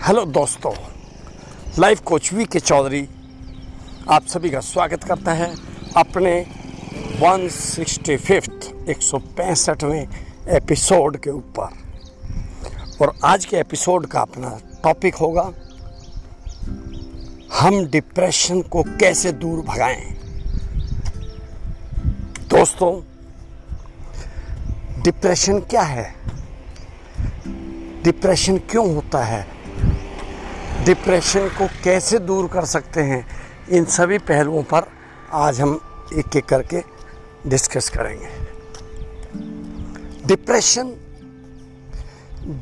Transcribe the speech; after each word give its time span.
Hello 0.00 0.24
दोस्तों 0.24 0.72
life 1.78 2.00
coach 2.00 2.32
we 2.32 2.44
के 2.44 2.60
चौधरी 2.60 3.08
आप 4.10 4.26
सभी 4.26 4.50
का 4.50 4.60
स्वागत 4.60 5.04
करता 5.04 5.32
है 5.32 5.56
अपने 5.96 6.46
165th 7.22 8.88
एक 8.88 9.02
सौ 9.02 9.18
पैंसठवें 9.18 10.08
एपिसोड 10.48 11.16
के 11.16 11.30
ऊपर। 11.30 11.68
और 13.02 13.14
आज 13.24 13.44
के 13.44 13.56
एपिसोड 13.56 14.06
का 14.06 14.20
अपना 14.20 14.60
टॉपिक 14.84 15.14
होगा, 15.14 15.52
हम 17.58 17.86
डिप्रेशन 17.86 18.62
को 18.62 18.82
कैसे 18.82 19.32
दूर 19.32 19.60
भगाएँ? 19.60 20.10
दोस्तों 22.48 23.00
डिप्रेशन 25.02 25.60
क्या 25.60 25.82
है? 25.82 26.14
डिप्रेशन 28.02 28.58
क्यों 28.58 28.94
होता 28.94 29.24
है? 29.24 29.59
डिप्रेशन 30.84 31.48
को 31.58 31.66
कैसे 31.84 32.18
दूर 32.18 32.46
कर 32.48 32.64
सकते 32.64 33.00
हैं, 33.02 33.24
इन 33.68 33.84
सभी 33.86 34.18
पहलुओं 34.20 34.62
पर 34.62 34.86
आज 35.32 35.60
हम 35.60 35.80
एक 36.14 36.36
एक 36.36 36.44
करके 36.44 36.82
डिस्कस 37.46 37.88
करेंगे। 37.88 38.28
डिप्रेशन 40.26 40.94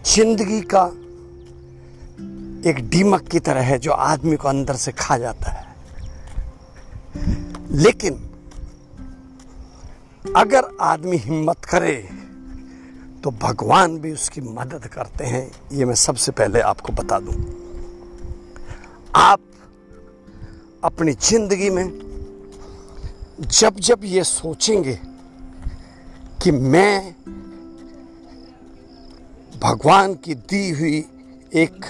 ज़िंदगी 0.07 0.61
का 0.75 0.85
एक 2.71 2.89
डीमक 2.91 3.29
की 3.29 3.41
तरह 3.41 3.63
है 3.63 3.79
जो 3.79 3.93
आदमी 3.93 4.37
को 4.37 4.49
अंदर 4.49 4.77
से 4.77 4.93
खा 4.93 5.19
जाता 5.19 5.51
है। 5.51 5.67
लेकिन 7.73 8.15
अगर 10.25 10.69
आदमी 10.83 11.17
हिम्मत 11.19 11.65
करे 11.65 11.97
तो 13.25 13.31
भगवान 13.43 13.97
भी 13.99 14.13
उसकी 14.13 14.41
मदद 14.41 14.87
करते 14.87 15.25
हैं, 15.25 15.51
ये 15.73 15.85
मैं 15.85 15.95
सबसे 15.97 16.33
पहले 16.33 16.61
आपको 16.63 16.93
बता 16.93 17.19
दूँ। 17.21 17.35
आप 19.15 19.41
अपनी 20.85 21.13
ज़िंदगी 21.13 21.71
में 21.71 21.87
जब 23.41 23.77
जब 23.77 24.01
ये 24.05 24.25
सोचेंगे 24.25 25.01
कि 26.43 26.51
मैं 26.51 27.15
भगवान 29.61 30.15
की 30.15 30.35
दी 30.35 30.71
हुई 30.71 31.05
एक 31.55 31.85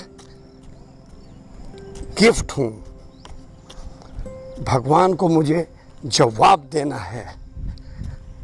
गिफ्ट 2.20 2.52
हूँ, 2.52 2.70
भगवान 4.64 5.14
को 5.14 5.28
मुझे 5.28 5.75
जवाब 6.06 6.69
देना 6.72 6.97
है 6.97 7.36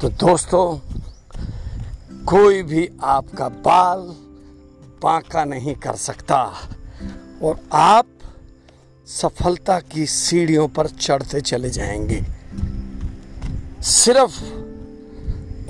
तो 0.01 0.09
दोस्तों, 0.09 0.77
कोई 2.25 2.63
भी 2.63 2.89
आपका 3.03 3.49
बाल 3.49 3.99
बांका 5.03 5.45
नहीं 5.45 5.75
कर 5.75 5.95
सकता 5.95 6.43
और 7.43 7.59
आप 7.73 8.05
सफलता 9.07 9.79
की 9.79 10.05
सीढ़ियों 10.05 10.67
पर 10.67 10.87
चढ़ते 10.87 11.41
चले 11.41 11.69
जाएँगे। 11.69 12.23
सिर्फ़ 13.81 14.41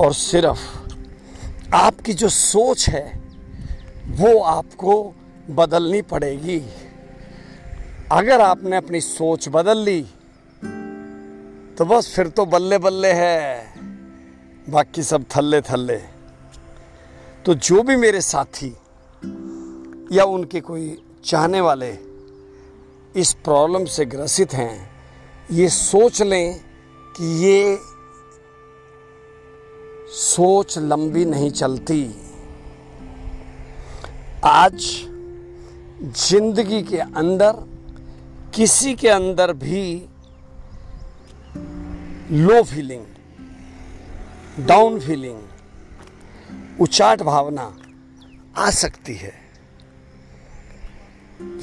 और 0.01 0.13
सिर्फ़ 0.13 1.75
आपकी 1.75 2.13
जो 2.13 2.29
सोच 2.29 2.87
है, 2.89 3.03
वो 4.07 4.39
आपको 4.39 5.13
बदलनी 5.49 6.01
पड़ेगी। 6.01 6.61
अगर 8.11 8.41
आपने 8.41 8.77
अपनी 8.77 9.01
सोच 9.01 9.49
बदल 9.49 9.77
ली 9.77 10.01
तो 11.77 11.85
बस 11.85 12.13
फिर 12.15 12.27
तो 12.27 12.45
बल्ले 12.45 12.77
बल्ले 12.77 13.11
है, 13.13 13.73
बाकी 14.69 15.03
सब 15.03 15.25
थल्ले 15.37 15.61
थल्ले 15.61 16.01
तो 17.45 17.53
जो 17.53 17.83
भी 17.83 17.95
मेरे 17.95 18.21
साथी 18.21 18.75
या 20.11 20.23
उनके 20.23 20.59
कोई 20.61 20.97
चाहने 21.25 21.61
वाले 21.61 21.91
इस 23.15 23.33
प्रॉब्लम 23.33 23.85
से 23.85 24.05
ग्रसित 24.05 24.53
हैं। 24.53 24.89
ये 25.51 25.67
सोच 25.69 26.21
लें 26.21 26.59
कि 27.17 27.25
ये 27.45 27.77
सोच 30.13 30.77
लंबी 30.77 31.25
नहीं 31.25 31.51
चलती। 31.51 32.01
आज 34.43 34.81
ज़िंदगी 36.19 36.81
के 36.83 36.97
अंदर, 36.97 37.53
किसी 38.55 38.93
के 38.95 39.09
अंदर 39.09 39.53
भी 39.53 40.07
लो 42.31 42.61
फीलिंग 42.63 43.05
डाउन 44.67 44.99
फीलिंग 44.99 46.81
उचाट 46.81 47.21
भावना 47.21 47.71
आ 48.57 48.69
सकती 48.69 49.15
है। 49.15 49.33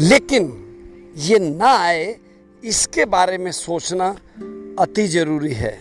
लेकिन 0.00 0.50
ये 1.17 1.39
ना 1.39 1.71
आए, 1.78 2.17
इसके 2.62 3.05
बारे 3.05 3.39
में 3.39 3.50
सोचना 3.53 4.09
अति 4.78 5.06
ज़रूरी 5.06 5.53
है। 5.53 5.77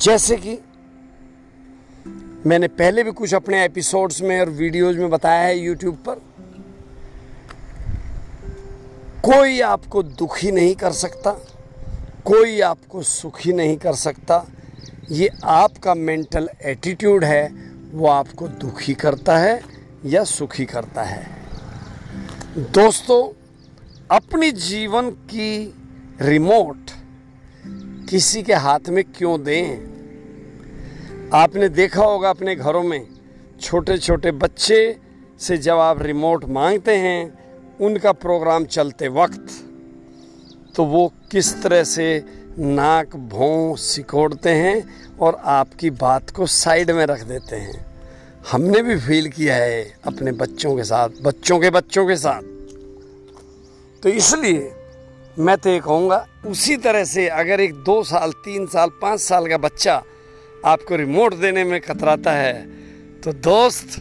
जैसे 0.00 0.36
कि 0.36 0.58
मैंने 2.46 2.68
पहले 2.68 3.02
भी 3.02 3.10
कुछ 3.10 3.34
अपने 3.34 3.64
एपिसोड्स 3.64 4.20
में 4.22 4.40
और 4.40 4.48
वीडियोज़ 4.50 4.98
में 4.98 5.10
बताया 5.10 5.42
है 5.42 5.58
यूट्यूब 5.58 5.94
पर, 6.08 6.14
कोई 9.24 9.60
आपको 9.60 10.02
दुखी 10.02 10.50
नहीं 10.52 10.74
कर 10.74 10.92
सकता, 10.92 11.30
कोई 12.24 12.60
आपको 12.60 13.02
सुखी 13.02 13.52
नहीं 13.52 13.76
कर 13.76 13.94
सकता। 13.94 14.46
ये 15.10 15.28
आपका 15.44 15.94
मेंटल 15.94 16.48
एटीट्यूड 16.62 17.24
है, 17.24 17.46
वो 17.92 18.08
आपको 18.08 18.48
दुखी 18.48 18.94
करता 18.94 19.38
है 19.38 19.60
या 20.04 20.24
सुखी 20.24 20.64
करता 20.64 21.02
है। 21.02 21.43
दोस्तों, 22.58 23.32
अपनी 24.10 24.52
जीवन 24.52 25.10
की 25.10 25.74
रिमोट 26.20 26.90
किसी 28.10 28.42
के 28.42 28.54
हाथ 28.54 28.80
में 28.88 29.04
क्यों 29.04 29.42
दें? 29.42 29.78
आपने 31.34 31.68
देखा 31.68 32.04
होगा 32.04 32.30
अपने 32.30 32.56
घरों 32.56 32.82
में 32.82 33.06
छोटे 33.60 33.98
छोटे 33.98 34.30
बच्चे 34.32 34.96
से 35.40 35.56
जब 35.56 35.78
आप 35.78 36.02
रिमोट 36.02 36.44
मांगते 36.44 36.96
हैं, 36.96 37.38
उनका 37.80 38.12
प्रोग्राम 38.12 38.64
चलते 38.64 39.08
वक्त 39.08 39.46
तो 40.76 40.84
वो 40.84 41.12
किस 41.30 41.62
तरह 41.62 41.84
से 41.84 42.24
नाक 42.58 43.16
भों 43.16 43.76
सिकोड़ते 43.76 44.50
हैं 44.50 45.08
और 45.18 45.40
आपकी 45.44 45.90
बात 45.90 46.30
को 46.30 46.46
साइड 46.46 46.90
में 46.90 47.06
रख 47.06 47.22
देते 47.22 47.56
हैं। 47.56 47.93
हमने 48.44 48.80
भी 48.82 48.96
फील 48.98 49.28
किया 49.28 49.54
है 49.56 49.82
अपने 50.06 50.32
बच्चों 50.34 50.74
के 50.76 50.84
साथ, 50.84 51.08
बच्चों 51.22 51.58
के 51.60 51.70
बच्चों 51.70 52.06
के 52.06 52.16
साथ। 52.16 52.42
तो 54.02 54.08
इसलिए 54.10 54.72
मैं 55.36 55.56
तो 55.58 55.70
ये 55.70 55.78
कहूँगा, 55.80 56.26
उसी 56.46 56.76
तरह 56.76 57.04
से 57.04 57.26
अगर 57.28 57.60
एक 57.60 57.74
दो 57.84 58.02
साल, 58.04 58.32
तीन 58.44 58.66
साल, 58.66 58.90
पाँच 59.02 59.20
साल 59.20 59.48
का 59.48 59.58
बच्चा 59.58 60.02
आपको 60.64 60.96
रिमोट 60.96 61.34
देने 61.36 61.64
में 61.64 61.80
कतराता 61.80 62.32
है 62.32 62.62
तो 63.20 63.32
दोस्त, 63.32 64.00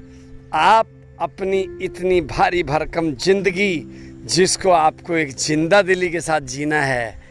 आप 0.54 0.88
अपनी 1.22 1.60
इतनी 1.82 2.22
भारी 2.28 2.64
भरकम 2.66 3.12
ज़िंदगी 3.16 3.74
जिसको 4.28 4.70
आपको 4.72 5.16
एक 5.16 5.36
ज़िंदा 5.38 5.82
दिली 5.82 6.10
के 6.10 6.22
साथ 6.22 6.42
जीना 6.52 6.82
है, 6.82 7.24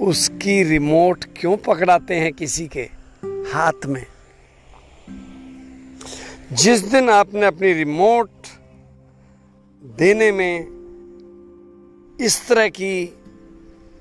उसकी 0.00 0.62
रिमोट 0.62 1.24
क्यों 1.36 1.56
पकड़ाते 1.66 2.14
हैं 2.14 2.32
किसी 2.32 2.66
के 2.68 2.88
हाथ 3.52 3.86
में? 3.86 4.04
जिस 6.52 6.80
दिन 6.80 7.10
आपने 7.10 7.46
अपनी 7.46 7.72
रिमोट 7.72 8.46
देने 9.82 10.32
में 10.32 10.66
इस 12.20 12.48
तरह 12.48 12.68
की 12.68 13.18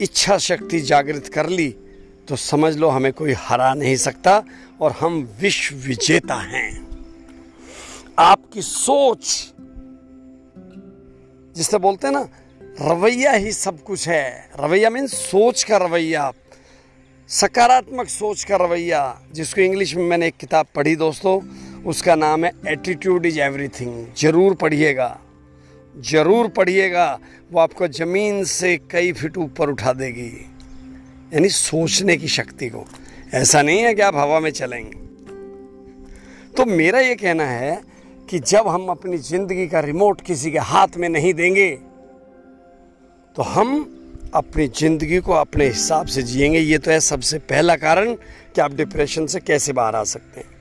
इच्छा 0.02 0.38
शक्ति 0.38 0.80
जागृत 0.80 1.28
कर 1.28 1.50
ली 1.50 1.70
तो 2.28 2.36
समझ 2.36 2.76
लो 2.78 2.90
हमें 2.90 3.14
कोई 3.14 3.34
हरा 3.38 3.74
नहीं 3.74 3.96
सकता 3.96 4.44
और 4.82 4.92
हम 4.92 5.30
विश्व 5.42 5.75
विजेता 5.75 6.36
हैं। 6.36 6.88
आपकी 8.19 8.62
सोच, 8.62 9.54
जिससे 11.56 11.78
बोलते 11.78 12.07
हैं 12.07 12.13
ना, 12.13 12.28
रवैया 12.81 13.31
ही 13.31 13.51
सब 13.51 13.84
कुछ 13.84 14.07
है। 14.07 14.50
रवैया 14.60 14.90
मीन 14.90 15.07
सोच 15.07 15.63
का 15.63 15.78
रवैया, 15.78 16.31
सकारात्मक 17.30 18.10
सोच 18.10 18.44
का 18.44 18.56
रवैया, 18.56 19.22
जिसको 19.34 19.62
इंग्लिश 19.62 19.96
में 19.96 20.04
मैंने 20.04 20.28
एक 20.28 20.38
किताब 20.38 20.66
पढ़ी 20.75 20.96
दोस्तों 20.96 21.40
उसका 21.86 22.16
नाम 22.16 22.46
है 22.46 22.52
एटीट्यूड 22.68 23.26
इज़ 23.26 23.40
एवरीथिंग 23.40 24.06
ज़रूर 24.18 24.56
पढ़िएगा। 24.56 25.18
ज़रूर 25.96 26.48
पढ़िएगा, 26.48 27.20
वो 27.52 27.60
आपको 27.60 27.88
ज़मीन 27.90 28.44
से 28.44 28.78
कई 28.92 29.12
फिट 29.14 29.38
ऊपर 29.38 29.70
उठा 29.70 29.94
देगी। 29.94 30.30
यानी 31.34 31.50
सोचने 31.50 32.18
की 32.18 32.28
शक्ति 32.28 32.70
को। 32.70 32.86
ऐसा 33.34 33.62
नहीं 33.62 33.80
है 33.80 33.94
कि 33.94 34.02
आप 34.02 34.16
हवा 34.16 34.40
में 34.40 34.50
चलेंगे। 34.52 34.98
तो 36.58 36.66
मेरा 36.66 37.00
ये 37.00 37.16
कहना 37.16 37.44
है 37.44 37.82
कि 38.30 38.40
जब 38.42 38.68
हम 38.68 38.88
अपनी 38.88 39.18
ज़िंदगी 39.18 39.68
का 39.68 39.80
रिमोट 39.80 40.22
किसी 40.22 40.52
के 40.52 40.60
हाथ 40.60 40.98
में 40.98 41.08
नहीं 41.10 41.34
देंगे 41.34 41.70
तो 43.36 43.44
हम 43.44 44.32
अपनी 44.34 44.68
ज़िंदगी 44.68 45.20
को 45.20 45.34
अपने 45.34 45.66
हिसाब 45.68 46.08
से 46.08 46.22
जिएँगे। 46.24 46.60
ये 46.60 46.78
तो 46.78 46.92
है 46.92 47.00
सबसे 47.00 47.38
पहला 47.40 47.75
कारण 47.75 48.14
कि 48.14 48.62
आप 48.62 48.74
डिप्रेशन 48.74 49.25
से 49.28 49.40
कैसे 49.40 49.74
बाहर 49.74 49.96
आ 49.96 50.04
सकते 50.04 50.40
हैं। 50.40 50.59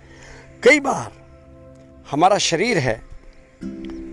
कई 0.63 0.81
बार 0.81 1.13
हमारा 2.11 2.37
शरीर 2.39 2.79
है, 2.79 3.01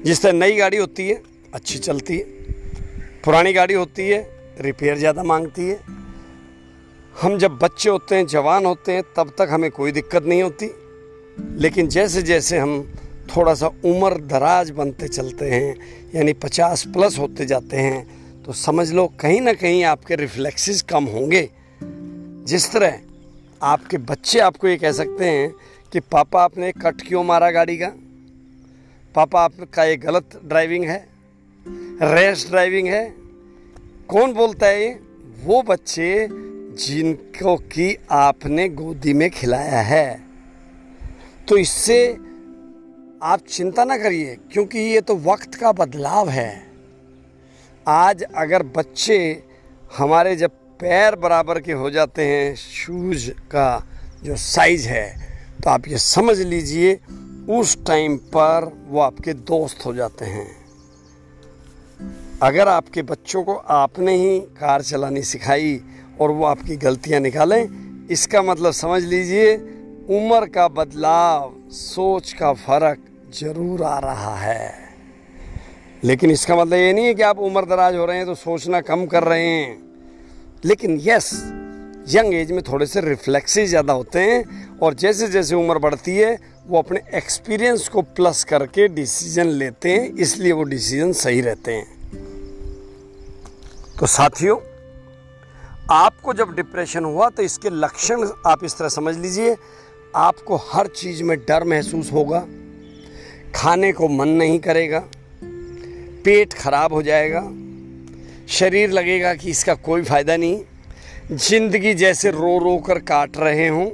जिस 0.05 0.21
तरह 0.21 0.33
नई 0.33 0.55
गाड़ी 0.55 0.77
होती 0.77 1.07
है, 1.07 1.21
अच्छी 1.53 1.79
चलती 1.79 2.17
है। 2.17 2.23
पुरानी 3.23 3.53
गाड़ी 3.53 3.73
होती 3.73 4.07
है, 4.09 4.19
रिपेयर 4.61 4.97
ज़्यादा 4.97 5.23
मांगती 5.23 5.67
है। 5.67 5.79
हम 7.13 7.37
जब 7.37 7.57
बच्चे 7.57 7.89
होते 7.89 8.15
हैं, 8.15 8.27
जवान 8.27 8.65
होते 8.65 8.91
हैं, 8.91 9.03
तब 9.17 9.33
तक 9.39 9.47
हमें 9.51 9.69
कोई 9.71 9.91
दिक्कत 9.91 10.25
नहीं 10.25 10.43
होती। 10.43 10.69
लेकिन 11.57 11.87
जैसे 11.87 12.21
जैसे 12.21 12.57
हम 12.57 12.81
थोड़ा 13.35 13.53
सा 13.53 13.67
उम्र 13.67 14.21
दराज 14.27 14.69
बनते 14.71 15.07
चलते 15.07 15.49
हैं, 15.49 15.75
यानी 16.15 16.33
पचास 16.35 16.85
प्लस 16.87 17.17
होते 17.19 17.45
जाते 17.45 17.77
हैं 17.77 18.43
तो 18.43 18.53
समझ 18.53 18.91
लो 18.91 19.07
कहीं 19.19 19.41
ना 19.41 19.53
कहीं 19.55 19.83
आपके 19.85 20.15
रिफ्लेक्सेस 20.15 20.81
कम 20.81 21.05
होंगे। 21.07 21.49
जिस 22.45 22.71
तरह 22.71 22.99
आपके 23.61 23.97
बच्चे 23.99 24.39
आपको 24.39 24.67
ये 24.67 24.77
कह 24.77 24.91
सकते 24.91 25.25
हैं 25.25 25.53
कि 25.95 25.99
पापा 26.01 26.43
आपने 26.43 26.71
कट 26.71 27.01
क्यों 27.01 27.23
मारा 27.23 27.49
गाड़ी 27.51 27.77
का? 27.77 27.87
पापा 29.15 29.41
आपका 29.41 29.83
ये 29.83 29.95
गलत 29.97 30.41
ड्राइविंग 30.45 30.83
है 30.85 31.07
रेस 32.01 32.45
ड्राइविंग 32.49 32.87
है। 32.87 33.03
कौन 34.07 34.33
बोलता 34.33 34.67
है 34.67 34.81
ये? 34.81 34.89
वो 35.43 35.61
बच्चे 35.61 36.27
जिनको 36.77 37.55
कि 37.55 37.95
आपने 38.11 38.67
गोदी 38.69 39.13
में 39.13 39.29
खिलाया 39.29 39.81
है। 39.81 40.21
तो 41.47 41.57
इससे 41.57 42.11
आप 43.23 43.45
चिंता 43.49 43.83
ना 43.83 43.97
करिए, 43.97 44.35
क्योंकि 44.51 44.79
ये 44.79 45.01
तो 45.01 45.15
वक्त 45.15 45.55
का 45.55 45.71
बदलाव 45.71 46.29
है। 46.29 46.67
आज 47.87 48.23
अगर 48.23 48.63
बच्चे 48.63 49.43
हमारे 49.97 50.35
जब 50.35 50.51
पैर 50.79 51.15
बराबर 51.15 51.59
के 51.59 51.73
हो 51.73 51.89
जाते 51.89 52.25
हैं 52.25 52.55
शूज़ 52.55 53.29
का 53.31 53.87
जो 54.23 54.35
साइज़ 54.35 54.87
है 54.87 55.34
तो 55.63 55.69
आप 55.69 55.87
ये 55.87 55.97
समझ 55.97 56.37
लीजिए, 56.39 56.99
उस 57.49 57.77
टाइम 57.85 58.17
पर 58.17 58.71
वो 58.87 58.99
आपके 58.99 59.33
दोस्त 59.33 59.85
हो 59.85 59.93
जाते 59.93 60.25
हैं। 60.25 60.47
अगर 62.41 62.67
आपके 62.67 63.01
बच्चों 63.01 63.43
को 63.43 63.53
आपने 63.55 64.15
ही 64.15 64.39
कार 64.39 64.81
चलानी 64.81 65.21
सिखाई 65.23 65.79
और 66.21 66.31
वो 66.31 66.45
आपकी 66.45 66.75
गलतियाँ 66.75 67.19
निकालें, 67.19 68.07
इसका 68.11 68.41
मतलब 68.41 68.71
समझ 68.71 69.03
लीजिए, 69.03 69.55
उम्र 70.09 70.45
का 70.45 70.67
बदलाव, 70.67 71.53
सोच 71.71 72.33
का 72.33 72.53
फ़र्क 72.53 72.99
ज़रूर 73.33 73.83
आ 73.83 73.99
रहा 73.99 74.35
है। 74.35 74.73
लेकिन 76.03 76.31
इसका 76.31 76.55
मतलब 76.55 76.73
ये 76.73 76.93
नहीं 76.93 77.05
है 77.05 77.13
कि 77.13 77.21
आप 77.21 77.39
उम्र 77.39 77.65
दराज 77.65 77.95
हो 77.95 78.05
रहे 78.05 78.17
हैं 78.17 78.25
तो 78.25 78.35
सोचना 78.35 78.81
कम 78.81 79.05
कर 79.05 79.23
रहे 79.23 79.47
हैं। 79.47 79.77
लेकिन 80.65 80.99
यस 81.03 81.31
यंग 82.07 82.33
एज 82.33 82.51
में 82.51 82.61
थोड़े 82.63 82.85
से 82.85 83.01
रिफ्लेक्सेस 83.01 83.69
ज़्यादा 83.69 83.93
होते 83.93 84.19
हैं 84.21 84.77
और 84.79 84.93
जैसे 84.93 85.27
जैसे 85.27 85.55
उम्र 85.55 85.79
बढ़ती 85.79 86.15
है, 86.17 86.37
वो 86.67 86.77
अपने 86.79 86.99
एक्सपीरियंस 87.15 87.87
को 87.87 88.01
प्लस 88.01 88.43
करके 88.43 88.87
डिसीज़न 88.87 89.47
लेते 89.47 89.91
हैं, 89.91 90.13
इसलिए 90.15 90.51
वो 90.51 90.63
डिसीज़न 90.63 91.11
सही 91.13 91.41
रहते 91.41 91.71
हैं। 91.71 91.85
तो 93.99 94.05
साथियों, 94.07 94.57
आपको 95.91 96.33
जब 96.33 96.53
डिप्रेशन 96.55 97.05
हुआ 97.05 97.29
तो 97.29 97.43
इसके 97.43 97.69
लक्षण 97.71 98.27
आप 98.47 98.63
इस 98.63 98.77
तरह 98.77 98.89
समझ 98.89 99.15
लीजिए, 99.17 99.55
आपको 100.15 100.55
हर 100.65 100.87
चीज़ 100.87 101.23
में 101.23 101.37
डर 101.39 101.63
महसूस 101.63 102.11
होगा, 102.13 102.45
खाने 103.55 103.91
को 103.93 104.07
मन 104.09 104.29
नहीं 104.29 104.59
करेगा, 104.59 104.99
पेट 106.25 106.53
खराब 106.53 106.93
हो 106.93 107.01
जाएगा, 107.01 107.41
शरीर 108.49 108.91
लगेगा 108.91 109.33
कि 109.33 109.49
इसका 109.49 109.73
कोई 109.75 110.03
फ़ायदा 110.03 110.37
नहीं 110.37 110.63
ज़िंदगी 111.31 111.93
जैसे 111.93 112.31
रो 112.31 112.57
रो 112.59 112.77
कर 112.77 112.99
काट 112.99 113.37
रहे 113.37 113.67
हों, 113.67 113.85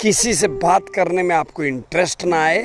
किसी 0.00 0.32
से 0.34 0.48
बात 0.48 0.86
करने 0.94 1.22
में 1.22 1.34
आपको 1.36 1.64
इंटरेस्ट 1.64 2.24
ना 2.24 2.36
आए, 2.44 2.62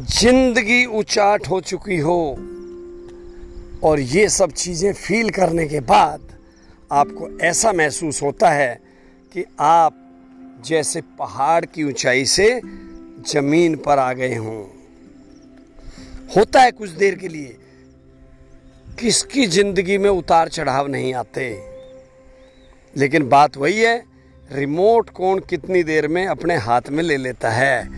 ज़िंदगी 0.00 0.84
उचाट 0.98 1.48
हो 1.50 1.60
चुकी 1.60 1.98
हो, 1.98 2.18
और 3.84 4.00
ये 4.00 4.28
सब 4.28 4.52
चीज़ें 4.52 4.92
फील 4.92 5.30
करने 5.30 5.66
के 5.68 5.80
बाद 5.80 6.28
आपको 6.92 7.28
ऐसा 7.40 7.72
महसूस 7.72 8.22
होता 8.22 8.50
है 8.50 8.74
कि 9.32 9.44
आप 9.60 9.98
जैसे 10.66 11.00
पहाड़ 11.18 11.64
की 11.64 11.84
ऊंचाई 11.84 12.24
से 12.24 12.60
ज़मीन 13.28 13.76
पर 13.76 13.98
आ 13.98 14.12
गए 14.12 14.34
हों। 14.34 14.62
होता 16.36 16.62
है 16.62 16.70
कुछ 16.70 16.90
देर 16.90 17.14
के 17.14 17.28
लिए 17.28 17.56
किसकी 19.00 19.46
ज़िंदगी 19.46 19.98
में 19.98 20.10
उतार 20.10 20.48
चढ़ाव 20.48 20.86
नहीं 20.86 21.14
आते? 21.14 21.62
लेकिन 22.96 23.28
बात 23.28 23.56
वही 23.56 23.80
है, 23.80 24.04
रिमोट 24.52 25.10
कौन 25.10 25.38
कितनी 25.38 25.82
देर 25.82 26.08
में 26.08 26.26
अपने 26.26 26.56
हाथ 26.56 26.82
में 26.90 27.02
ले 27.04 27.16
लेता 27.16 27.50
है? 27.50 27.88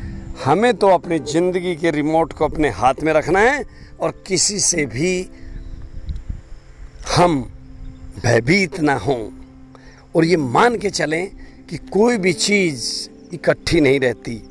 हमें 0.44 0.74
तो 0.74 0.88
अपनी 0.88 1.18
ज़िंदगी 1.18 1.76
के 1.76 1.90
रिमोट 1.90 2.32
को 2.32 2.44
अपने 2.44 2.68
हाथ 2.68 2.94
में 3.02 3.12
रखना 3.12 3.38
है 3.38 3.64
और 4.00 4.24
किसी 4.26 4.58
से 4.58 4.86
भी 4.86 5.30
हम 7.16 7.52
भयभीत 8.24 8.80
ना 8.80 8.94
हों। 8.94 9.30
और 10.16 10.24
ये 10.24 10.36
मान 10.36 10.78
के 10.78 10.90
चलें 10.90 11.30
कि 11.70 11.76
कोई 11.76 12.16
भी 12.16 12.32
चीज़ 12.32 13.08
इकट्ठी 13.34 13.80
नहीं 13.80 14.00
रहती। 14.00 14.42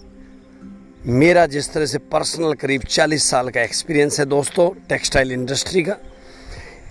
मेरा 1.06 1.46
जिस 1.46 1.74
तरह 1.74 1.86
से 1.86 1.98
पर्सनल 1.98 2.54
करीब 2.54 2.82
40 2.82 3.24
साल 3.24 3.50
का 3.50 3.62
एक्सपीरियंस 3.62 4.20
है 4.20 4.26
दोस्तों 4.26 4.70
टेक्सटाइल 4.90 5.32
इंडस्ट्री 5.32 5.84
का। 5.84 5.98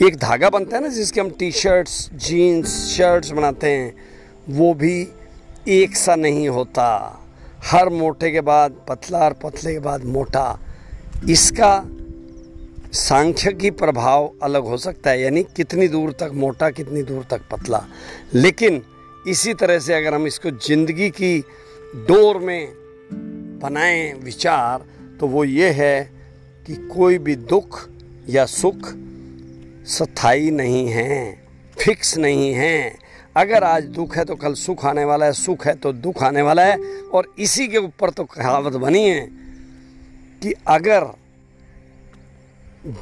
एक 0.00 0.16
धागा 0.16 0.50
बनता 0.50 0.76
है 0.76 0.82
ना, 0.82 0.88
जिसके 0.88 1.20
हम 1.20 1.30
टी 1.30 1.52
शर्ट्स 1.52 2.10
जीन्स, 2.14 2.68
शर्ट्स 2.68 3.30
बनाते 3.30 3.70
हैं, 3.70 3.94
वो 4.48 4.74
भी 4.74 5.08
एक 5.68 5.96
सा 5.96 6.14
नहीं 6.14 6.48
होता। 6.48 7.18
हर 7.64 7.88
मोटे 7.88 8.30
के 8.30 8.40
बाद 8.40 8.72
पतला 8.88 9.18
और 9.18 9.32
पतले 9.32 9.72
के 9.72 9.78
बाद 9.78 10.04
मोटा। 10.04 10.60
इसका 11.30 11.88
सांख्यिकी 12.92 13.70
प्रभाव 13.70 14.32
अलग 14.42 14.64
हो 14.64 14.76
सकता 14.76 15.10
है, 15.10 15.20
यानी 15.20 15.42
कितनी 15.42 15.88
दूर 15.88 16.12
तक 16.12 16.30
मोटा, 16.34 16.70
कितनी 16.70 17.02
दूर 17.02 17.24
तक 17.30 17.40
पतला। 17.52 17.86
लेकिन 18.34 18.82
इसी 19.28 19.54
तरह 19.54 19.78
से 19.78 19.94
अगर 19.94 20.14
हम 20.14 20.26
इसको 20.26 20.50
ज़िंदगी 20.50 21.10
की 21.10 21.38
डोर 21.94 22.38
में 22.38 22.72
बनाएँ 23.62 24.12
विचार 24.14 24.84
तो 25.20 25.26
वो 25.26 25.44
ये 25.44 25.70
है 25.70 26.10
कि 26.66 26.74
कोई 26.74 27.18
भी 27.18 27.36
दुख 27.36 27.88
या 28.28 28.44
सुख 28.44 28.92
स्थायी 29.86 30.50
नहीं 30.50 30.86
है, 30.88 31.44
फिक्स 31.78 32.16
नहीं 32.18 32.52
है। 32.52 32.98
अगर 33.36 33.64
आज 33.64 33.84
दुख 33.84 34.16
है 34.16 34.24
तो 34.24 34.34
कल 34.36 34.54
सुख 34.54 34.84
आने 34.86 35.04
वाला 35.04 35.26
है, 35.26 35.32
सुख 35.32 35.66
है 35.66 35.74
तो 35.74 35.92
दुख 35.92 36.22
आने 36.22 36.42
वाला 36.42 36.64
है। 36.64 36.76
और 37.14 37.32
इसी 37.38 37.66
के 37.68 37.78
ऊपर 37.78 38.10
तो 38.10 38.24
कहावत 38.24 38.72
बनी 38.72 39.02
है 39.04 39.20
कि 40.42 40.52
अगर 40.66 41.04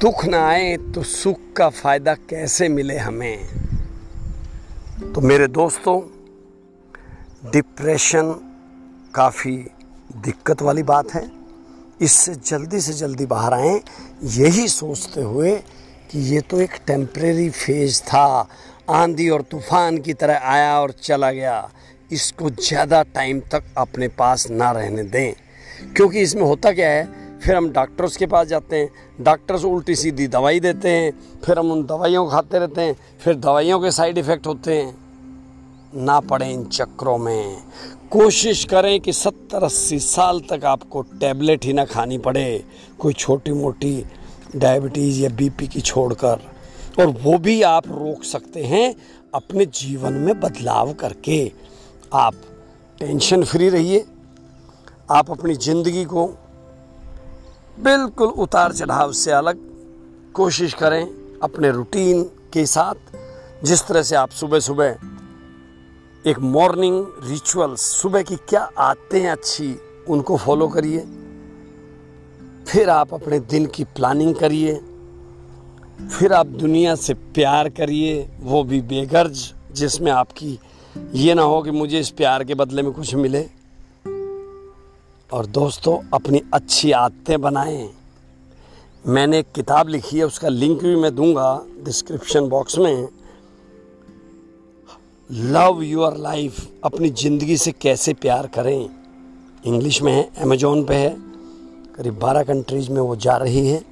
दुख 0.00 0.25
ना 0.25 0.47
आए 0.49 0.76
तो 0.95 1.02
सुख 1.02 1.40
का 1.57 1.69
फ़ायदा 1.69 2.14
कैसे 2.14 2.69
मिले 2.69 2.97
हमें? 2.97 3.47
तो 5.12 5.21
मेरे 5.21 5.47
दोस्तों, 5.49 6.00
डिप्रेशन 7.50 8.33
काफ़ी 9.14 9.57
दिक्कत 10.16 10.62
वाली 10.62 10.83
बात 10.83 11.14
है। 11.14 11.31
इससे 12.00 12.35
जल्दी 12.35 12.81
से 12.81 12.93
जल्दी 12.93 13.26
बाहर 13.26 13.55
आए। 13.55 13.81
यही 14.23 14.69
सोचते 14.69 15.23
हुए 15.23 15.52
कि 16.11 16.19
ये 16.19 16.40
तो 16.40 16.61
एक 16.61 16.71
टेम्प्रेरी 16.87 17.50
फ़ेज़ 17.50 18.02
था। 18.02 18.49
आंधी 18.90 19.29
और 19.29 19.43
तूफ़ान 19.43 19.99
की 19.99 20.14
तरह 20.14 20.40
आया 20.45 20.81
और 20.81 20.90
चला 20.90 21.33
गया। 21.33 21.71
इसको 22.12 22.50
ज़्यादा 22.50 23.02
टाइम 23.02 23.40
तक 23.40 23.64
अपने 23.79 24.09
पास 24.09 24.50
ना 24.50 24.71
रहने 24.71 25.02
दें। 25.02 25.33
क्योंकि 25.97 26.21
इसमें 26.21 26.43
होता 26.43 26.73
क्या 26.73 26.88
है, 26.88 27.05
फिर 27.40 27.57
हम 27.57 27.71
डॉक्टर्स 27.73 28.17
के 28.17 28.26
पास 28.26 28.47
जाते 28.47 28.76
हैं। 28.76 28.88
डॉक्टर्स 29.21 29.64
उल्टी 29.64 29.95
सीधी 29.95 30.26
दवाई 30.29 30.61
देते 30.61 30.88
हैं। 30.88 31.12
फिर 31.45 31.59
हम 31.59 31.73
उन 31.73 31.85
दवाइयों 31.87 32.25
को 32.25 32.31
खाते 32.31 32.59
रहते 32.59 32.81
हैं। 32.81 32.97
फिर 33.21 33.35
दवाइयों 33.35 33.81
के 33.81 33.90
साइड 33.90 34.19
इफ़ेक्ट 34.19 34.47
होते 34.47 34.83
हैं। 34.83 34.95
ना 35.95 36.21
पड़े 36.21 36.50
इन 36.50 36.64
चक्रों 36.64 37.19
में। 37.19 37.62
कोशिश 38.11 38.64
करें 38.64 39.00
कि 39.00 39.12
सत्तर 39.12 39.64
अस्सी 39.64 39.99
साल 39.99 40.40
तक 40.40 40.64
आपको 40.64 41.02
टैबलेट 41.02 41.64
ही 41.64 41.73
ना 41.73 41.85
खानी 41.85 42.19
पड़े। 42.19 42.64
कोई 42.99 43.12
छोटी 43.12 43.52
मोटी 43.52 44.05
डायबिटीज़ 44.57 45.21
या 45.21 45.28
बीपी 45.28 45.66
की 45.66 45.80
छोड़कर, 45.80 46.40
और 46.99 47.07
वो 47.23 47.37
भी 47.38 47.61
आप 47.62 47.87
रोक 47.88 48.25
सकते 48.25 48.64
हैं 48.64 48.95
अपने 49.35 49.66
जीवन 49.66 50.12
में 50.14 50.40
बदलाव 50.40 50.92
करके। 50.92 51.52
आप 52.14 52.35
टेंशन 52.99 53.45
फ्री 53.45 53.69
रहिए, 53.69 54.04
आप 55.11 55.30
अपनी 55.30 55.54
ज़िंदगी 55.57 56.04
को 56.04 56.26
बिल्कुल 57.78 58.28
उतार 58.38 58.73
चढ़ाव 58.73 59.12
से 59.12 59.30
अलग 59.33 59.59
कोशिश 60.35 60.75
करें 60.75 61.02
अपने 61.42 61.71
रूटीन 61.71 62.23
के 62.52 62.66
साथ। 62.66 63.64
जिस 63.64 63.87
तरह 63.87 64.02
से 64.02 64.16
आप 64.16 64.30
सुबह 64.30 64.61
सुबह 64.61 64.97
एक 66.25 66.38
मॉर्निंग 66.38 67.07
रिचुअल्स, 67.25 67.80
सुबह 67.92 68.23
की 68.23 68.37
क्या 68.49 68.61
हैं 69.14 69.30
अच्छी, 69.30 69.75
उनको 70.09 70.37
फॉलो 70.37 70.69
करिए। 70.69 70.99
फिर 72.69 72.90
आप 72.90 73.14
अपने 73.14 73.38
दिन 73.40 73.67
की 73.67 73.85
प्लानिंग 73.85 74.35
करिए, 74.35 74.75
फिर 76.11 76.33
आप 76.33 76.47
दुनिया 76.47 76.95
से 76.95 77.14
प्यार 77.14 77.69
करिए, 77.69 78.29
वो 78.40 78.62
भी 78.64 78.81
बेगर्ज, 78.81 79.52
जिसमें 79.73 80.12
आपकी 80.12 80.59
ये 81.14 81.35
ना 81.35 81.43
हो 81.43 81.62
कि 81.62 81.71
मुझे 81.71 82.00
इस 82.00 82.11
प्यार 82.11 82.45
के 82.45 82.55
बदले 82.55 82.83
में 82.83 82.93
कुछ 82.93 83.14
मिले। 83.14 83.43
और 85.31 85.47
दोस्तों, 85.47 85.99
अपनी 86.14 86.43
अच्छी 86.55 86.93
आदतें 86.93 87.40
बनाएँ। 87.40 87.90
मैंने 89.07 89.38
एक 89.38 89.47
किताब 89.55 89.88
लिखी 89.88 90.19
है, 90.19 90.25
उसका 90.25 90.49
लिंक 90.49 90.83
भी 90.83 90.95
मैं 90.97 91.14
दूँगा 91.14 91.64
डिस्क्रिप्शन 91.85 92.49
बॉक्स 92.49 92.79
में। 92.79 93.09
लव 95.31 95.83
योर 95.83 96.17
लाइफ 96.17 96.57
अपनी 96.85 97.11
ज़िंदगी 97.11 97.57
से 97.57 97.73
कैसे 97.73 98.14
प्यार 98.14 98.47
करें। 98.47 98.88
इंग्लिश 99.67 100.02
में 100.02 100.12
है 100.12 100.31
अमेजोन 100.38 100.85
पे 100.85 100.95
है। 100.95 101.30
करीब 102.00 102.19
12 102.19 102.42
कंट्रीज़ 102.42 102.90
में 102.90 103.00
वो 103.00 103.16
जा 103.16 103.37
रही 103.37 103.69
है। 103.69 103.85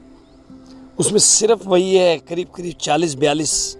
उसमें 0.99 1.19
सिर्फ़ 1.19 1.69
वही 1.69 1.97
है, 1.97 2.19
करीब 2.19 2.49
करीब 2.49 2.75
40 2.75 3.15
बयालीस 3.15 3.79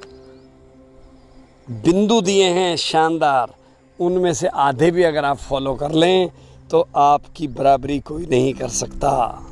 बिंदु 1.71 2.21
दिए 2.21 2.45
हैं 2.45 2.77
शानदार। 2.77 3.55
उनमें 4.01 4.35
से 4.35 4.47
आधे 4.47 4.91
भी 4.91 5.03
अगर 5.03 5.25
आप 5.25 5.37
फॉलो 5.37 5.75
कर 5.75 5.93
लें 5.93 6.31
तो 6.71 6.89
आपकी 6.97 7.49
बराबरी 7.49 8.01
कोई 8.01 8.27
नहीं 8.27 8.55
कर 8.55 8.69
सकता। 8.69 9.47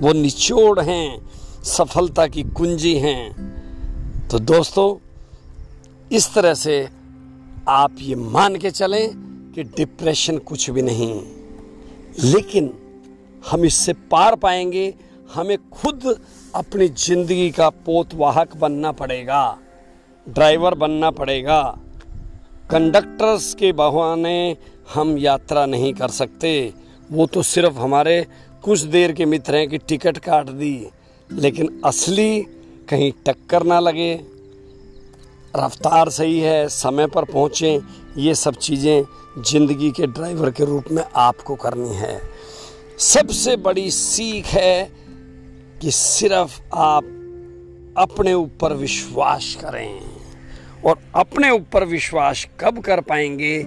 वो 0.00 0.12
निचोड़ 0.12 0.80
हैं, 0.80 1.30
सफलता 1.64 2.26
की 2.26 2.42
कुंजी 2.42 2.98
हैं। 2.98 3.36
तो 4.28 4.38
दोस्तों, 4.38 4.96
इस 6.12 6.34
तरह 6.34 6.54
से 6.54 6.88
आप 7.68 7.96
ये 7.98 8.14
मान 8.14 8.56
के 8.56 8.70
चलें 8.70 9.10
कि 9.54 9.62
डिप्रेशन 9.62 10.38
कुछ 10.38 10.70
भी 10.70 10.82
नहीं। 10.82 11.22
लेकिन 12.18 12.78
हम 13.44 13.64
इससे 13.64 13.92
पार 14.10 14.34
पाएँगे। 14.36 14.92
हमें 15.30 15.56
खुद 15.70 16.14
अपनी 16.54 16.88
ज़िंदगी 16.88 17.50
का 17.50 17.68
पोतवाहक 17.70 18.56
बनना 18.56 18.92
पड़ेगा, 18.92 19.58
ड्राइवर 20.26 20.74
बनना 20.74 21.10
पड़ेगा। 21.12 21.60
कंडक्टर्स 22.70 23.52
के 23.54 23.72
बहाने 23.74 24.56
हम 24.94 25.16
यात्रा 25.18 25.64
नहीं 25.66 25.92
कर 25.94 26.08
सकते। 26.10 26.72
वो 27.10 27.26
तो 27.26 27.42
सिर्फ़ 27.44 27.78
हमारे 27.78 28.26
कुछ 28.64 28.80
देर 28.82 29.12
के 29.12 29.24
मित्र 29.26 29.56
हैं 29.56 29.68
कि 29.68 29.78
टिकट 29.78 30.18
काट 30.18 30.50
दी, 30.50 30.86
लेकिन 31.30 31.80
असली 31.84 32.40
कहीं 32.88 33.10
टक्कर 33.26 33.62
ना 33.62 33.80
लगे। 33.80 34.14
रफ्तार 35.54 36.08
सही 36.10 36.38
है, 36.40 36.68
समय 36.68 37.06
पर 37.06 37.24
पहुँचें। 37.24 37.80
ये 38.18 38.34
सब 38.34 38.54
चीज़ें 38.56 39.04
ज़िंदगी 39.40 39.90
के 39.90 40.06
ड्राइवर 40.08 40.50
के 40.50 40.64
रूप 40.64 40.84
में 40.90 41.02
आपको 41.06 41.54
करनी 41.56 41.94
है। 41.94 42.20
सबसे 42.98 43.56
बड़ी 43.56 43.90
सीख 43.90 44.46
है 44.46 44.90
कि 45.82 45.90
सिर्फ़ 45.90 46.60
आप 46.74 47.04
अपने 47.98 48.34
ऊपर 48.34 48.72
विश्वास 48.72 49.58
करें। 49.64 50.00
और 50.84 50.98
अपने 51.14 51.50
ऊपर 51.50 51.84
विश्वास 51.84 52.48
कब 52.60 52.78
कर 52.82 53.00
पाएँगे? 53.00 53.66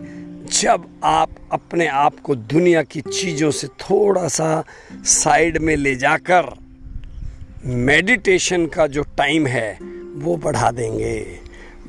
जब 0.62 1.00
आप 1.04 1.30
अपने 1.52 1.88
आप 1.88 2.20
को 2.20 2.36
दुनिया 2.36 2.84
की 2.84 3.02
चीज़ों 3.02 3.52
से 3.52 3.68
थोड़ा 3.68 4.28
सा 4.28 4.64
साइड 4.94 5.58
में 5.58 5.76
ले 5.76 5.96
जाकर 5.96 6.58
मेडिटेशन 7.66 8.66
का 8.66 8.88
जो 8.88 9.04
टाइम 9.04 9.48
है, 9.48 9.80
वो 10.16 10.38
बढ़ा 10.38 10.72
देंगे। 10.72 11.40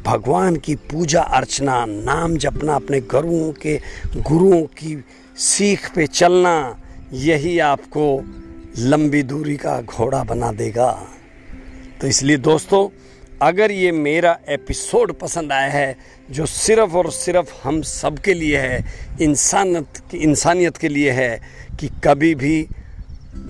भगवान 0.04 0.57
की 0.57 0.75
पूजा 0.75 1.23
अर्चना, 1.23 1.85
नाम 1.88 2.37
जपना, 2.37 2.75
अपने 2.75 3.00
गुरुओं 3.00 3.52
के, 3.52 3.80
गुरुओं 4.16 4.62
की 4.62 5.04
सीख 5.37 5.95
पे 5.95 6.07
चलना 6.07 6.80
यही 7.12 7.58
आपको 7.58 8.24
लंबी 8.78 9.22
दूरी 9.22 9.56
का 9.56 9.82
घोड़ा 9.82 10.24
बना 10.24 10.52
देगा। 10.52 11.06
तो 12.00 12.06
इसलिए 12.06 12.36
दोस्तों, 12.36 12.88
अगर 13.42 13.70
ये 13.70 13.92
मेरा 13.92 14.38
एपिसोड 14.48 15.12
पसंद 15.12 15.52
आया 15.52 15.70
है, 15.70 15.96
जो 16.30 16.46
सिर्फ़ 16.46 16.90
और 16.90 17.12
सिर्फ़ 17.12 17.54
हम 17.64 17.82
सब 17.82 18.18
के 18.18 18.34
लिए 18.34 18.58
है 18.58 18.84
इंसानियत 19.20 20.14
इंसानियत 20.14 20.76
के 20.76 20.88
लिए 20.88 21.10
है, 21.10 21.40
कि 21.80 21.88
कभी 22.04 22.34
भी 22.34 22.68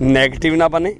नेगेटिव 0.01 0.55
ना 0.55 0.67
बने, 0.67 0.97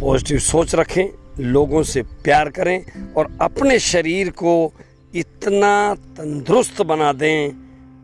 पॉजिटिव 0.00 0.38
सोच 0.38 0.74
रखें, 0.74 1.06
लोगों 1.40 1.82
से 1.82 2.02
प्यार 2.02 2.48
करें 2.48 2.84
और 3.16 3.38
अपने 3.40 3.78
शरीर 3.78 4.30
को 4.30 4.72
इतना 5.14 5.94
तंदुरुस्त 5.94 6.82
बना 6.82 7.12
दें 7.12 7.50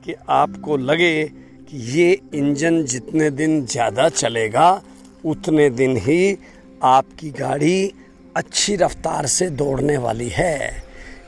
कि 0.04 0.14
आपको 0.28 0.76
लगे 0.76 1.43
ये 1.68 2.11
इंजन 2.35 2.83
जितने 2.85 3.28
दिन 3.30 3.64
ज़्यादा 3.66 4.09
चलेगा, 4.09 4.83
उतने 5.25 5.68
दिन 5.71 5.97
ही 5.97 6.37
आपकी 6.83 7.30
गाड़ी 7.30 7.92
अच्छी 8.37 8.75
रफ्तार 8.76 9.26
से 9.26 9.49
दौड़ने 9.50 9.97
वाली 9.97 10.28
है। 10.28 10.83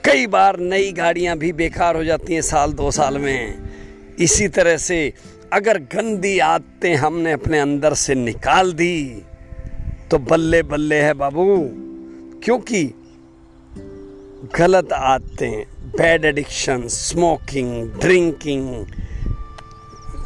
कई 0.05 0.27
बार 0.27 0.59
नई 0.61 0.93
गाड़ियाँ 0.93 1.37
भी 1.39 1.53
बेकार 1.53 1.97
हो 1.97 2.05
जाती 2.05 2.35
हैं 2.35 2.43
साल 2.43 2.73
दो 2.73 2.91
साल 2.91 3.19
में। 3.19 4.17
इसी 4.19 4.49
तरह 4.49 4.77
से 4.79 5.13
अगर 5.53 5.79
गंदी 5.93 6.39
आदतें 6.41 6.95
हमने 6.97 7.33
अपने 7.33 7.59
अंदर 7.59 7.95
से 7.95 8.15
निकाल 8.15 8.73
दी 8.73 9.23
तो 10.11 10.19
बल्ले 10.21 10.63
बल्ले 10.65 11.01
है 11.03 11.15
बाबू, 11.15 11.59
क्योंकि 12.45 12.85
गलत 14.57 14.93
आदतें 14.93 15.65
bad 15.97 16.25
addiction 16.25 16.87
smoking 16.89 17.91
drinking 18.01 18.87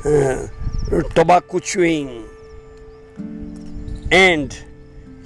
tobacco 0.02 1.59
chewing. 1.59 2.09
And 4.12 4.52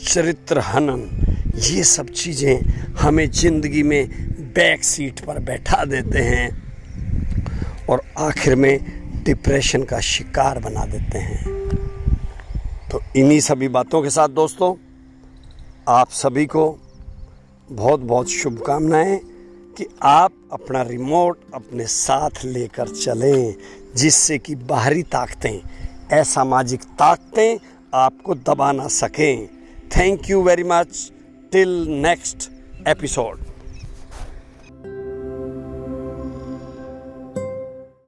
चरित्र 0.00 0.59
हनन। 0.59 1.02
ये 1.57 1.83
सब 1.85 2.09
चीज़ें 2.09 2.61
हमें 3.00 3.31
ज़िंदगी 3.31 3.83
में 3.83 4.09
बैक 4.54 4.85
सीट 4.85 5.21
पर 5.21 5.38
बैठा 5.40 5.85
देते 5.85 6.19
हैं 6.19 6.49
और 7.90 8.02
आखिर 8.19 8.54
में 8.57 8.78
डिप्रेशन 9.25 9.83
का 9.83 10.00
शिकार 10.00 10.59
बना 10.59 10.85
देते 10.87 11.19
हैं। 11.19 11.43
तो 12.90 13.00
इन्हीं 13.16 13.40
सभी 13.40 13.69
बातों 13.69 14.02
के 14.02 14.11
साथ 14.11 14.28
दोस्तों, 14.28 14.75
आप 15.88 16.11
सभी 16.12 16.47
को 16.47 16.66
बहुत 17.73 18.00
बहुत 18.00 18.28
शुभकामनाएँ 18.28 19.19
कि 19.78 19.87
आप 20.02 20.33
अपना 20.52 20.83
रिमोट 20.83 21.40
अपने 21.54 21.87
साथ 21.87 22.45
लेकर 22.45 22.88
चलें। 22.88 23.54
जिससे 23.96 24.38
कि 24.38 24.54
बाहरी 24.54 25.02
ताकतें, 25.02 25.60
असामाजिक 26.18 26.82
ताकतें 26.82 27.58
आपको 27.94 28.34
दबा 28.34 28.72
ना 28.72 28.88
सकें। 28.88 29.46
Thank 29.96 30.30
you 30.30 30.42
very 30.42 30.64
much 30.64 31.12
till 31.52 31.84
next 31.88 32.50
episode 32.88 33.53